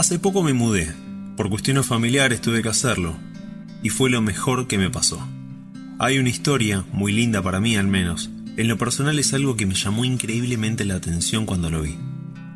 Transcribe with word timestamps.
Hace 0.00 0.18
poco 0.18 0.42
me 0.42 0.54
mudé. 0.54 0.90
Por 1.36 1.50
cuestiones 1.50 1.84
familiares 1.84 2.40
tuve 2.40 2.62
que 2.62 2.70
hacerlo. 2.70 3.18
Y 3.82 3.90
fue 3.90 4.08
lo 4.08 4.22
mejor 4.22 4.66
que 4.66 4.78
me 4.78 4.88
pasó. 4.88 5.22
Hay 5.98 6.16
una 6.16 6.30
historia, 6.30 6.86
muy 6.90 7.12
linda 7.12 7.42
para 7.42 7.60
mí 7.60 7.76
al 7.76 7.86
menos. 7.86 8.30
En 8.56 8.66
lo 8.66 8.78
personal 8.78 9.18
es 9.18 9.34
algo 9.34 9.58
que 9.58 9.66
me 9.66 9.74
llamó 9.74 10.06
increíblemente 10.06 10.86
la 10.86 10.94
atención 10.94 11.44
cuando 11.44 11.68
lo 11.68 11.82
vi. 11.82 11.98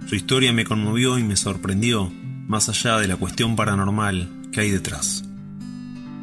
Su 0.09 0.15
historia 0.15 0.55
me 0.55 0.65
conmovió 0.65 1.19
y 1.19 1.23
me 1.23 1.37
sorprendió, 1.37 2.11
más 2.49 2.71
allá 2.71 2.96
de 2.96 3.09
la 3.09 3.17
cuestión 3.17 3.57
paranormal 3.57 4.49
que 4.51 4.61
hay 4.61 4.71
detrás. 4.71 5.23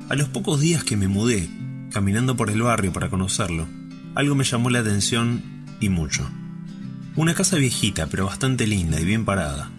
A 0.10 0.16
los 0.16 0.28
pocos 0.28 0.60
días 0.60 0.84
que 0.84 0.98
me 0.98 1.08
mudé, 1.08 1.48
caminando 1.92 2.36
por 2.36 2.50
el 2.50 2.64
barrio 2.64 2.94
para 2.94 3.12
conocerlo, 3.12 3.68
algo 4.16 4.34
me 4.34 4.44
llamó 4.44 4.72
la 4.72 4.80
atención 4.80 5.44
y 5.80 5.90
mucho. 5.90 6.28
Una 7.16 7.36
casa 7.36 7.58
viejita 7.58 8.08
pero 8.08 8.26
bastante 8.26 8.66
linda 8.66 9.00
y 9.00 9.06
bien 9.06 9.24
parada. 9.24 9.70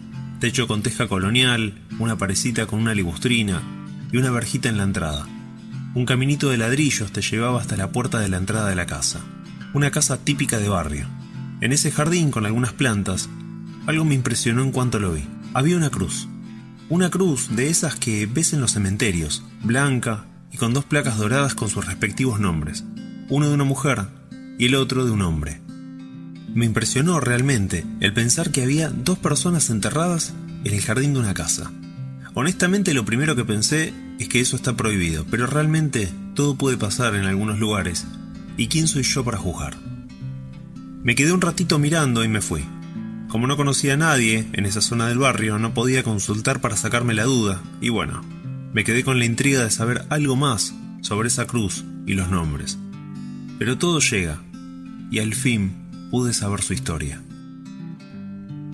Techo 0.43 0.67
con 0.67 0.81
teja 0.81 1.07
colonial, 1.07 1.73
una 1.99 2.17
parecita 2.17 2.65
con 2.65 2.81
una 2.81 2.93
ligustrina 2.93 3.61
y 4.11 4.17
una 4.17 4.29
verjita 4.29 4.67
en 4.67 4.75
la 4.75 4.83
entrada. 4.83 5.25
Un 5.95 6.05
caminito 6.05 6.49
de 6.49 6.57
ladrillos 6.57 7.13
te 7.13 7.21
llevaba 7.21 7.61
hasta 7.61 7.77
la 7.77 7.93
puerta 7.93 8.19
de 8.19 8.27
la 8.27 8.35
entrada 8.35 8.67
de 8.67 8.75
la 8.75 8.85
casa. 8.85 9.21
Una 9.73 9.89
casa 9.89 10.17
típica 10.17 10.57
de 10.57 10.67
barrio. 10.67 11.07
En 11.61 11.71
ese 11.71 11.91
jardín 11.91 12.29
con 12.29 12.45
algunas 12.45 12.73
plantas, 12.73 13.29
algo 13.87 14.03
me 14.03 14.15
impresionó 14.15 14.63
en 14.63 14.73
cuanto 14.73 14.99
lo 14.99 15.13
vi. 15.13 15.23
Había 15.53 15.77
una 15.77 15.89
cruz. 15.89 16.27
Una 16.89 17.09
cruz 17.09 17.55
de 17.55 17.69
esas 17.69 17.95
que 17.95 18.25
ves 18.25 18.51
en 18.51 18.59
los 18.59 18.73
cementerios, 18.73 19.45
blanca 19.63 20.25
y 20.51 20.57
con 20.57 20.73
dos 20.73 20.83
placas 20.83 21.17
doradas 21.17 21.55
con 21.55 21.69
sus 21.69 21.85
respectivos 21.85 22.41
nombres. 22.41 22.83
Uno 23.29 23.47
de 23.47 23.53
una 23.53 23.63
mujer 23.63 24.07
y 24.59 24.65
el 24.65 24.75
otro 24.75 25.05
de 25.05 25.11
un 25.11 25.21
hombre. 25.21 25.62
Me 26.53 26.65
impresionó 26.65 27.19
realmente 27.19 27.83
el 27.99 28.13
pensar 28.13 28.51
que 28.51 28.61
había 28.61 28.89
dos 28.89 29.17
personas 29.17 29.71
enterradas 29.71 30.33
en 30.63 30.73
el 30.73 30.81
jardín 30.81 31.13
de 31.13 31.19
una 31.19 31.33
casa. 31.33 31.71
Honestamente 32.35 32.93
lo 32.93 33.05
primero 33.05 33.35
que 33.35 33.43
pensé 33.43 33.93
es 34.19 34.29
que 34.29 34.39
eso 34.39 34.55
está 34.55 34.75
prohibido, 34.75 35.25
pero 35.29 35.47
realmente 35.47 36.11
todo 36.35 36.55
puede 36.55 36.77
pasar 36.77 37.15
en 37.15 37.25
algunos 37.25 37.59
lugares, 37.59 38.05
¿y 38.55 38.67
quién 38.67 38.87
soy 38.87 39.03
yo 39.03 39.23
para 39.23 39.37
juzgar? 39.37 39.77
Me 41.03 41.15
quedé 41.15 41.33
un 41.33 41.41
ratito 41.41 41.79
mirando 41.79 42.23
y 42.23 42.27
me 42.27 42.41
fui. 42.41 42.63
Como 43.29 43.47
no 43.47 43.57
conocía 43.57 43.95
a 43.95 43.97
nadie 43.97 44.47
en 44.53 44.65
esa 44.65 44.81
zona 44.81 45.07
del 45.07 45.17
barrio, 45.17 45.57
no 45.57 45.73
podía 45.73 46.03
consultar 46.03 46.61
para 46.61 46.77
sacarme 46.77 47.15
la 47.15 47.23
duda, 47.23 47.61
y 47.81 47.89
bueno, 47.89 48.23
me 48.73 48.83
quedé 48.83 49.03
con 49.03 49.17
la 49.17 49.25
intriga 49.25 49.63
de 49.63 49.71
saber 49.71 50.05
algo 50.09 50.35
más 50.35 50.73
sobre 51.01 51.29
esa 51.29 51.47
cruz 51.47 51.83
y 52.05 52.13
los 52.13 52.29
nombres. 52.29 52.77
Pero 53.57 53.79
todo 53.79 53.99
llega, 53.99 54.39
y 55.11 55.19
al 55.19 55.33
fin 55.33 55.82
pude 56.13 56.31
saber 56.31 56.61
su 56.61 56.73
historia. 56.73 57.19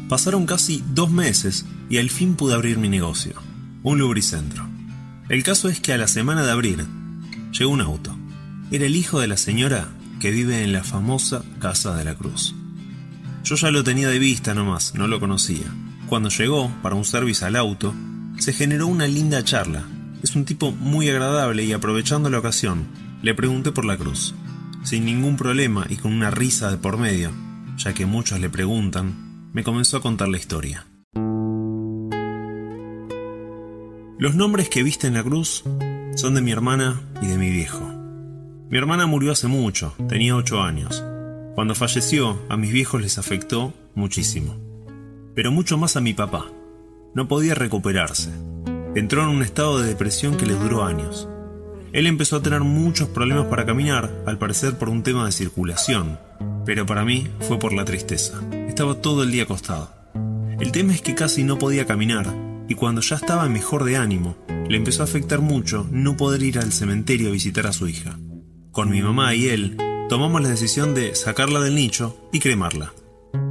Pasaron 0.10 0.46
casi 0.46 0.84
dos 0.94 1.10
meses 1.10 1.66
y 1.90 1.98
al 1.98 2.10
fin 2.10 2.36
pude 2.36 2.54
abrir 2.54 2.78
mi 2.78 2.90
negocio, 2.90 3.32
un 3.82 3.98
lubricentro. 3.98 4.68
El 5.30 5.42
caso 5.44 5.70
es 5.70 5.80
que 5.80 5.94
a 5.94 5.98
la 5.98 6.10
semana 6.10 6.44
de 6.44 6.52
abrir, 6.52 6.86
llegó 7.58 7.72
un 7.72 7.80
auto. 7.80 8.14
Era 8.72 8.88
el 8.88 8.98
hijo 8.98 9.22
de 9.22 9.30
la 9.30 9.38
señora 9.38 9.88
que 10.20 10.32
vive 10.32 10.66
en 10.66 10.74
la 10.74 10.84
famosa 10.84 11.42
Casa 11.60 11.96
de 11.96 12.04
la 12.04 12.16
Cruz. 12.16 12.56
Yo 13.46 13.56
ya 13.56 13.72
lo 13.72 13.86
tenía 13.86 14.10
de 14.10 14.20
vista 14.20 14.54
nomás, 14.54 14.94
no 14.96 15.08
lo 15.08 15.22
conocía. 15.22 15.74
Cuando 16.08 16.28
llegó 16.28 16.70
para 16.84 16.96
un 16.96 17.06
service 17.06 17.46
al 17.46 17.56
auto, 17.56 17.96
se 18.38 18.52
generó 18.52 18.88
una 18.88 19.08
linda 19.08 19.46
charla. 19.46 19.88
Es 20.22 20.36
un 20.36 20.44
tipo 20.44 20.74
muy 20.74 21.08
agradable 21.08 21.64
y 21.64 21.72
aprovechando 21.72 22.30
la 22.30 22.40
ocasión, 22.40 22.86
le 23.22 23.34
pregunté 23.34 23.72
por 23.72 23.86
la 23.86 23.96
cruz 23.96 24.36
sin 24.84 25.06
ningún 25.06 25.38
problema 25.38 25.86
y 25.90 25.98
con 25.98 26.14
una 26.14 26.32
risa 26.32 26.72
de 26.72 26.78
por 26.78 26.98
medio, 26.98 27.32
ya 27.78 27.94
que 27.94 28.06
muchos 28.06 28.40
le 28.40 28.50
preguntan, 28.50 29.50
me 29.54 29.64
comenzó 29.64 29.98
a 29.98 30.02
contar 30.02 30.28
la 30.30 30.38
historia. 30.38 30.86
Los 34.18 34.36
nombres 34.36 34.70
que 34.70 34.84
viste 34.84 35.08
en 35.08 35.14
la 35.14 35.24
cruz 35.24 35.64
son 36.16 36.36
de 36.36 36.42
mi 36.42 36.52
hermana 36.52 37.00
y 37.22 37.28
de 37.28 37.38
mi 37.38 37.50
viejo. 37.50 37.88
Mi 38.70 38.78
hermana 38.78 39.08
murió 39.08 39.32
hace 39.32 39.48
mucho, 39.48 39.96
tenía 40.10 40.36
8 40.36 40.62
años. 40.62 41.04
Cuando 41.56 41.74
falleció, 41.74 42.38
a 42.50 42.58
mis 42.58 42.72
viejos 42.72 43.02
les 43.02 43.18
afectó 43.18 43.74
muchísimo. 43.96 44.58
Pero 45.36 45.52
mucho 45.52 45.78
más 45.78 45.96
a 45.96 46.02
mi 46.02 46.14
papá. 46.14 46.46
No 47.16 47.28
podía 47.28 47.56
recuperarse. 47.56 48.30
Entró 48.96 49.24
en 49.24 49.30
un 49.30 49.42
estado 49.42 49.80
de 49.80 49.88
depresión 49.88 50.36
que 50.36 50.46
le 50.46 50.54
duró 50.54 50.84
años. 50.84 51.28
Él 51.92 52.08
empezó 52.08 52.38
a 52.38 52.42
tener 52.42 52.62
muchos 52.62 53.10
problemas 53.10 53.46
para 53.48 53.66
caminar, 53.66 54.24
al 54.28 54.38
parecer 54.38 54.78
por 54.78 54.90
un 54.90 55.04
tema 55.04 55.26
de 55.26 55.32
circulación, 55.32 56.20
pero 56.66 56.86
para 56.86 57.04
mí 57.04 57.28
fue 57.42 57.58
por 57.58 57.74
la 57.74 57.86
tristeza. 57.86 58.42
Estaba 58.68 58.96
todo 58.96 59.24
el 59.24 59.32
día 59.32 59.44
acostado. 59.44 59.92
El 60.60 60.72
tema 60.72 60.94
es 60.94 61.02
que 61.02 61.16
casi 61.16 61.44
no 61.44 61.58
podía 61.58 61.86
caminar, 61.86 62.28
y 62.68 62.76
cuando 62.76 63.02
ya 63.02 63.16
estaba 63.16 63.50
mejor 63.50 63.84
de 63.84 63.98
ánimo, 63.98 64.38
le 64.70 64.78
empezó 64.78 65.02
a 65.02 65.06
afectar 65.06 65.42
mucho 65.42 65.88
no 65.90 66.16
poder 66.16 66.44
ir 66.44 66.60
al 66.60 66.72
cementerio 66.72 67.30
a 67.30 67.32
visitar 67.32 67.66
a 67.66 67.74
su 67.74 67.88
hija. 67.88 68.20
Con 68.72 68.92
mi 68.92 69.02
mamá 69.02 69.34
y 69.34 69.48
él, 69.48 69.78
tomamos 70.10 70.42
la 70.42 70.50
decisión 70.50 70.94
de 70.94 71.16
sacarla 71.16 71.60
del 71.60 71.76
nicho 71.76 72.30
y 72.32 72.40
cremarla. 72.40 72.94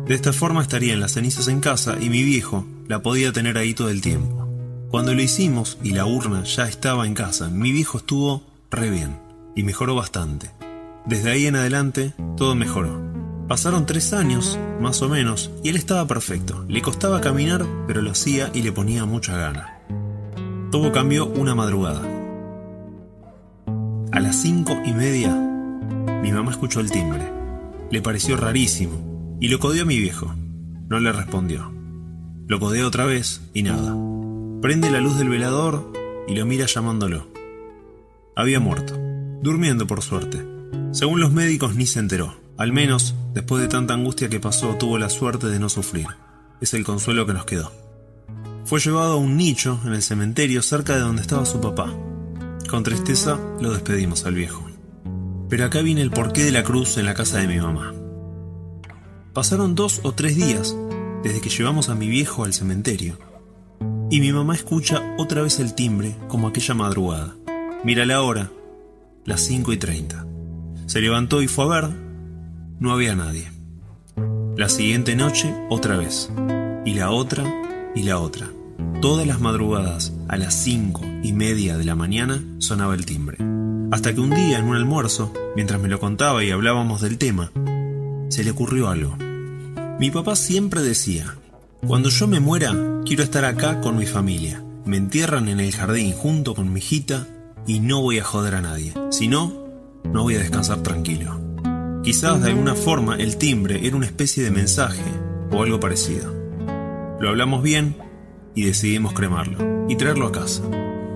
De 0.06 0.15
esta 0.15 0.32
forma 0.32 0.62
estarían 0.62 1.00
las 1.00 1.12
cenizas 1.12 1.49
en 1.49 1.60
casa 1.60 1.99
y 2.00 2.09
mi 2.09 2.22
viejo 2.22 2.66
la 2.87 3.03
podía 3.03 3.32
tener 3.32 3.59
ahí 3.59 3.75
todo 3.75 3.91
el 3.91 4.00
tiempo. 4.00 4.38
Cuando 4.91 5.12
lo 5.12 5.21
hicimos 5.21 5.76
y 5.82 5.91
la 5.91 6.06
urna 6.06 6.44
ya 6.44 6.66
estaba 6.66 7.06
en 7.06 7.12
casa, 7.12 7.50
mi 7.50 7.72
viejo 7.72 7.99
estuvo 7.99 8.43
re 8.71 8.88
bien 8.88 9.19
y 9.54 9.62
mejoró 9.62 9.94
bastante. 9.94 10.50
Desde 11.04 11.31
ahí 11.31 11.47
en 11.47 11.56
adelante, 11.56 12.15
todo 12.38 12.54
mejoró. 12.54 12.99
Pasaron 13.49 13.84
tres 13.84 14.15
años, 14.15 14.59
más 14.81 15.03
o 15.03 15.10
menos, 15.10 15.50
y 15.62 15.69
él 15.69 15.76
estaba 15.76 16.06
perfecto. 16.06 16.65
Le 16.69 16.81
costaba 16.81 17.21
caminar, 17.21 17.66
pero 17.87 18.00
lo 18.00 18.12
hacía 18.12 18.50
y 18.54 18.62
le 18.62 18.72
ponía 18.72 19.04
mucha 19.04 19.37
gana. 19.37 19.78
Todo 20.71 20.91
cambió 20.91 21.26
una 21.26 21.55
madrugada. 21.55 22.03
A 24.12 24.20
las 24.20 24.37
cinco 24.37 24.75
y 24.87 24.94
media, 24.94 25.34
mi 26.22 26.32
mamá 26.32 26.50
escuchó 26.50 26.81
el 26.81 26.91
timbre. 26.91 27.31
Le 27.91 28.00
pareció 28.00 28.38
rarísimo 28.38 29.37
y 29.38 29.49
lo 29.49 29.59
codeó 29.59 29.82
a 29.82 29.87
mi 29.87 29.99
viejo. 29.99 30.34
No 30.88 30.99
le 30.99 31.12
respondió. 31.12 31.70
Lo 32.47 32.59
codeó 32.59 32.87
otra 32.87 33.05
vez 33.05 33.43
y 33.53 33.62
nada. 33.62 33.94
Prende 34.60 34.91
la 34.91 35.00
luz 35.00 35.16
del 35.16 35.28
velador 35.28 35.92
y 36.26 36.34
lo 36.34 36.44
mira 36.44 36.66
llamándolo. 36.66 37.28
Había 38.34 38.58
muerto, 38.58 38.92
durmiendo 39.41 39.86
por 39.86 40.02
suerte. 40.02 40.44
Según 40.91 41.20
los 41.20 41.30
médicos 41.30 41.76
ni 41.76 41.86
se 41.86 42.00
enteró. 42.00 42.34
Al 42.56 42.72
menos, 42.72 43.14
después 43.34 43.62
de 43.62 43.69
tanta 43.69 43.94
angustia 43.94 44.28
que 44.28 44.41
pasó, 44.41 44.74
tuvo 44.74 44.98
la 44.98 45.10
suerte 45.10 45.46
de 45.46 45.60
no 45.60 45.69
sufrir. 45.69 46.08
Es 46.60 46.74
el 46.74 46.82
consuelo 46.82 47.24
que 47.24 47.34
nos 47.34 47.44
quedó. 47.44 47.70
Fue 48.64 48.80
llevado 48.80 49.12
a 49.12 49.16
un 49.16 49.36
nicho 49.36 49.80
en 49.84 49.92
el 49.92 50.02
cementerio 50.02 50.60
cerca 50.60 50.96
de 50.96 51.02
donde 51.02 51.22
estaba 51.22 51.46
su 51.46 51.60
papá. 51.60 51.94
Con 52.69 52.82
tristeza 52.82 53.38
lo 53.60 53.72
despedimos 53.72 54.25
al 54.25 54.34
viejo. 54.34 54.69
Pero 55.48 55.66
acá 55.66 55.82
viene 55.82 56.02
el 56.02 56.10
porqué 56.10 56.42
de 56.42 56.52
la 56.52 56.64
cruz 56.64 56.98
en 56.98 57.04
la 57.04 57.14
casa 57.14 57.38
de 57.38 57.46
mi 57.46 57.58
mamá. 57.58 57.94
Pasaron 59.32 59.76
dos 59.76 60.00
o 60.02 60.14
tres 60.14 60.34
días 60.34 60.75
desde 61.22 61.40
que 61.40 61.48
llevamos 61.48 61.90
a 61.90 61.94
mi 61.94 62.08
viejo 62.08 62.42
al 62.42 62.54
cementerio 62.54 63.28
y 64.10 64.20
mi 64.20 64.32
mamá 64.32 64.54
escucha 64.54 65.02
otra 65.19 65.42
vez 65.42 65.58
el 65.60 65.74
timbre 65.74 66.14
como 66.28 66.48
aquella 66.48 66.74
madrugada. 66.74 67.34
Mira 67.84 68.06
la 68.06 68.22
hora, 68.22 68.50
las 69.24 69.41
5 69.42 69.72
y 69.72 69.76
30. 69.76 70.26
Se 70.86 71.00
levantó 71.00 71.42
y 71.42 71.48
fue 71.48 71.64
a 71.64 71.80
ver, 71.80 71.91
no 72.80 72.92
había 72.92 73.14
nadie. 73.14 73.50
La 74.56 74.69
siguiente 74.69 75.14
noche, 75.14 75.54
otra 75.69 75.96
vez. 75.96 76.30
Y 76.84 76.94
la 76.94 77.10
otra, 77.10 77.44
y 77.94 78.02
la 78.02 78.19
otra. 78.19 78.48
Todas 79.00 79.26
las 79.26 79.41
madrugadas, 79.41 80.12
a 80.28 80.36
las 80.36 80.54
5 80.54 81.02
y 81.22 81.32
media 81.32 81.76
de 81.76 81.84
la 81.84 81.94
mañana, 81.94 82.43
sonaba 82.58 82.94
el 82.94 83.06
timbre. 83.06 83.38
Hasta 83.90 84.14
que 84.14 84.20
un 84.20 84.31
día, 84.31 84.58
en 84.58 84.64
un 84.64 84.76
almuerzo, 84.76 85.32
mientras 85.54 85.81
me 85.81 85.88
lo 85.88 86.00
contaba 86.00 86.43
y 86.43 86.50
hablábamos 86.50 87.00
del 87.00 87.19
tema, 87.19 87.52
se 88.28 88.44
le 88.44 88.50
ocurrió 88.50 88.88
algo. 88.88 89.16
Mi 89.99 90.11
papá 90.11 90.37
siempre 90.37 90.82
decía, 90.82 91.37
cuando 91.86 92.10
yo 92.10 92.26
me 92.26 92.40
muera, 92.40 92.75
quiero 93.04 93.22
estar 93.22 93.44
acá 93.44 93.80
con 93.80 93.96
mi 93.96 94.06
familia. 94.06 94.62
Me 94.84 94.96
entierran 94.96 95.48
en 95.48 95.60
el 95.60 95.72
jardín 95.72 96.12
junto 96.12 96.54
con 96.54 96.72
mi 96.72 96.80
hijita 96.80 97.26
y 97.66 97.80
no 97.80 98.02
voy 98.02 98.19
a 98.19 98.25
joder 98.25 98.56
a 98.56 98.60
nadie. 98.60 98.94
Si 99.10 99.28
no, 99.28 99.52
no 100.04 100.22
voy 100.22 100.34
a 100.34 100.38
descansar 100.38 100.82
tranquilo. 100.82 101.40
Quizás 102.02 102.42
de 102.42 102.50
alguna 102.50 102.75
forma 102.75 103.16
el 103.16 103.36
timbre 103.36 103.86
era 103.86 103.96
una 103.96 104.06
especie 104.06 104.42
de 104.42 104.50
mensaje 104.50 105.04
o 105.50 105.62
algo 105.62 105.78
parecido. 105.78 106.34
Lo 107.20 107.28
hablamos 107.28 107.62
bien 107.62 107.96
y 108.54 108.64
decidimos 108.64 109.12
cremarlo 109.12 109.86
y 109.88 109.96
traerlo 109.96 110.26
a 110.26 110.32
casa. 110.32 110.62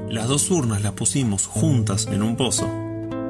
Las 0.09 0.29
dos 0.29 0.51
urnas 0.51 0.83
las 0.83 0.93
pusimos 0.93 1.47
juntas 1.47 2.07
en 2.11 2.23
un 2.23 2.37
pozo 2.37 2.69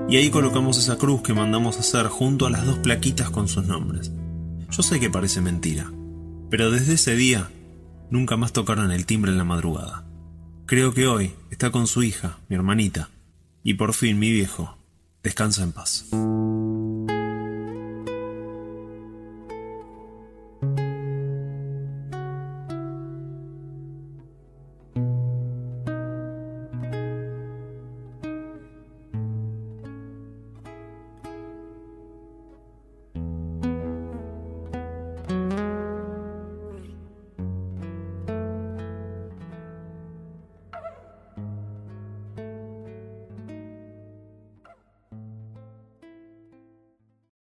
y 0.09 0.17
ahí 0.17 0.31
colocamos 0.31 0.79
esa 0.79 0.97
cruz 0.97 1.23
que 1.23 1.35
mandamos 1.35 1.79
hacer 1.79 2.09
junto 2.09 2.47
a 2.47 2.51
las 2.51 2.67
dos 2.67 2.79
plaquitas 2.79 3.31
con 3.31 3.49
sus 3.49 3.67
nombres. 3.67 4.13
Yo 4.71 4.83
sé 4.83 4.99
que 4.99 5.11
parece 5.11 5.41
mentira, 5.41 5.91
pero 6.53 6.71
desde 6.71 6.93
ese 6.93 7.17
día 7.17 7.51
nunca 8.11 8.37
más 8.37 8.53
tocaron 8.53 8.93
el 8.93 9.07
timbre 9.07 9.33
en 9.33 9.39
la 9.39 9.45
madrugada. 9.45 10.05
Creo 10.67 10.93
que 10.93 11.07
hoy 11.07 11.33
está 11.51 11.71
con 11.71 11.87
su 11.87 12.03
hija, 12.03 12.41
mi 12.51 12.57
hermanita, 12.57 13.09
y 13.63 13.73
por 13.73 13.95
fin 13.95 14.19
mi 14.19 14.31
viejo 14.31 14.77
descansa 15.23 15.63
en 15.63 15.73
paz. 15.73 16.11